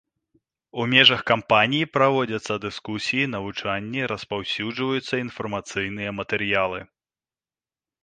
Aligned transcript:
У 0.83 0.85
межах 0.93 1.19
кампаніі 1.31 1.89
праводзяцца 1.97 2.57
дыскусіі, 2.65 3.29
навучанні, 3.35 4.01
распаўсюджваюцца 4.15 5.23
інфармацыйныя 5.29 6.19
матэрыялы. 6.23 6.79